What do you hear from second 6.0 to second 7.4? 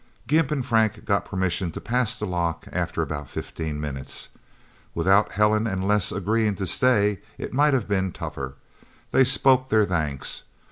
agreeing to stay,